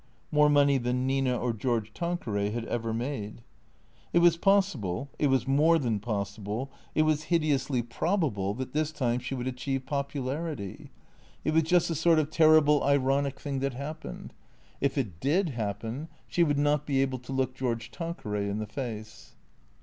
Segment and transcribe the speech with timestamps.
[0.31, 3.43] More money than Nina or George Tanqueray had ever made.
[4.13, 8.49] It was possible, it was more than possible, it was hideously prob 288 THE CREATORS
[8.49, 10.89] able that this time she would achieve popularity.
[11.45, 14.33] It was just the sort of terrible, ironic thing that happened.
[14.79, 18.65] If it did happen she would not be able to look George Tanqueray in the
[18.65, 19.35] face.